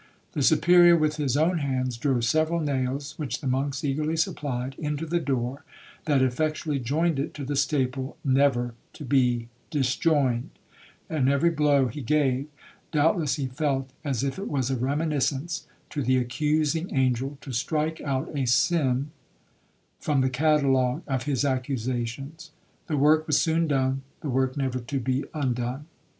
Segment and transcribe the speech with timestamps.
[0.31, 5.05] The Superior, with his own hands, drove several nails, which the monks eagerly supplied, into
[5.05, 5.63] the door,
[6.05, 10.49] that effectually joined it to the staple, never to be disjoined;
[11.07, 12.47] and every blow he gave,
[12.91, 18.01] doubtless he felt as if it was a reminiscence to the accusing angel, to strike
[18.03, 19.11] out a sin
[19.99, 22.49] from the catalogue of his accusations.
[22.87, 25.85] The work was soon done,—the work never to be undone.